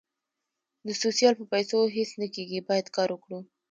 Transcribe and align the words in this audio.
د 0.85 0.87
سوسیال 1.01 1.33
په 1.37 1.45
پېسو 1.51 1.79
هیڅ 1.95 2.11
نه 2.21 2.27
کېږي 2.35 2.59
باید 2.69 2.87
کار 2.95 3.09
وکړو 3.11 3.39